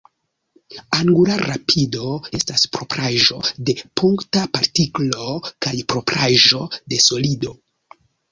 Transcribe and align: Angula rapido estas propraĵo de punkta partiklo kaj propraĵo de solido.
Angula 0.99 1.33
rapido 1.41 2.07
estas 2.37 2.63
propraĵo 2.77 3.37
de 3.69 3.75
punkta 4.01 4.45
partiklo 4.57 5.29
kaj 5.67 5.75
propraĵo 5.95 6.63
de 6.95 7.03
solido. 7.09 7.55